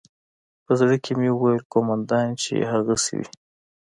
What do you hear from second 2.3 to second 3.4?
چې يې هغسې وي.